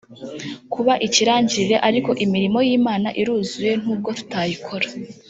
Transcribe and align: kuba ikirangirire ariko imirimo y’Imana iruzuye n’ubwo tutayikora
kuba 0.73 0.93
ikirangirire 1.07 1.75
ariko 1.87 2.11
imirimo 2.25 2.59
y’Imana 2.67 3.07
iruzuye 3.21 3.71
n’ubwo 3.81 4.09
tutayikora 4.17 4.87